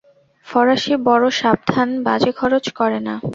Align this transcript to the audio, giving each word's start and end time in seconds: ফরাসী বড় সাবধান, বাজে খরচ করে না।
ফরাসী 0.47 0.93
বড় 1.07 1.25
সাবধান, 1.39 1.89
বাজে 2.03 2.31
খরচ 2.31 2.65
করে 2.79 2.99
না। 3.07 3.15